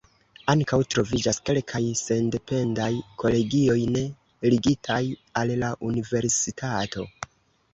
Ankaŭ 0.51 0.77
troviĝas 0.93 1.39
kelkaj 1.49 1.81
sendependaj 1.99 2.89
kolegioj 3.25 3.77
ne 3.97 4.03
ligitaj 4.55 5.01
al 5.43 5.55
la 5.65 5.71
universitato. 5.91 7.07